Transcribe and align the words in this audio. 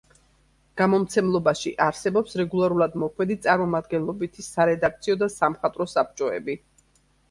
გამომცემლობაში 0.81 1.73
არსებობს 1.89 2.39
რეგულარულად 2.43 2.97
მოქმედი 3.05 3.39
წარმომადგენლობითი 3.47 4.49
სარედაქციო 4.51 5.23
და 5.25 5.33
სამხატვრო 5.41 5.93
საბჭოები. 5.99 6.63